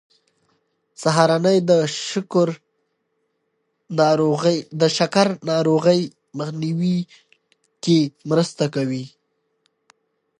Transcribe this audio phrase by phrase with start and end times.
[1.01, 1.57] سهارنۍ
[4.81, 6.01] د شکر ناروغۍ
[6.37, 6.97] مخنیوی
[7.83, 9.05] کې مرسته کوي.